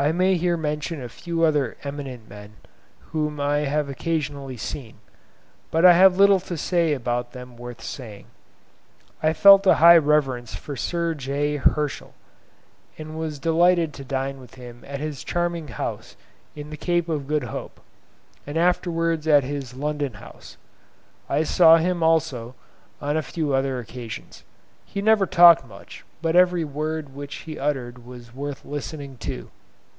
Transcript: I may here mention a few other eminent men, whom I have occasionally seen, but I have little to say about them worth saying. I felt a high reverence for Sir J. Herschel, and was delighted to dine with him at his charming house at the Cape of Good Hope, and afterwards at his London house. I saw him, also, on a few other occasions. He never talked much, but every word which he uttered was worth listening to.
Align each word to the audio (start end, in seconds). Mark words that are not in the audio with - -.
I 0.00 0.12
may 0.12 0.36
here 0.36 0.56
mention 0.56 1.02
a 1.02 1.08
few 1.08 1.42
other 1.42 1.76
eminent 1.82 2.28
men, 2.28 2.52
whom 3.06 3.40
I 3.40 3.62
have 3.66 3.88
occasionally 3.88 4.56
seen, 4.56 4.98
but 5.72 5.84
I 5.84 5.92
have 5.94 6.16
little 6.16 6.38
to 6.38 6.56
say 6.56 6.92
about 6.92 7.32
them 7.32 7.56
worth 7.56 7.82
saying. 7.82 8.26
I 9.24 9.32
felt 9.32 9.66
a 9.66 9.74
high 9.74 9.96
reverence 9.96 10.54
for 10.54 10.76
Sir 10.76 11.14
J. 11.14 11.56
Herschel, 11.56 12.14
and 12.96 13.18
was 13.18 13.40
delighted 13.40 13.92
to 13.94 14.04
dine 14.04 14.38
with 14.38 14.54
him 14.54 14.84
at 14.86 15.00
his 15.00 15.24
charming 15.24 15.66
house 15.66 16.14
at 16.56 16.70
the 16.70 16.76
Cape 16.76 17.08
of 17.08 17.26
Good 17.26 17.42
Hope, 17.42 17.80
and 18.46 18.56
afterwards 18.56 19.26
at 19.26 19.42
his 19.42 19.74
London 19.74 20.12
house. 20.12 20.56
I 21.28 21.42
saw 21.42 21.76
him, 21.78 22.04
also, 22.04 22.54
on 23.00 23.16
a 23.16 23.20
few 23.22 23.52
other 23.52 23.80
occasions. 23.80 24.44
He 24.86 25.02
never 25.02 25.26
talked 25.26 25.66
much, 25.66 26.04
but 26.22 26.36
every 26.36 26.62
word 26.64 27.16
which 27.16 27.34
he 27.38 27.58
uttered 27.58 28.06
was 28.06 28.32
worth 28.32 28.64
listening 28.64 29.16
to. 29.22 29.50